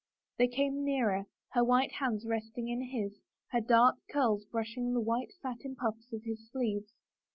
[0.39, 3.19] They came nearer, her white hand resting in his,
[3.51, 6.91] her dark curls brushing the white satin puffs of his sleeves.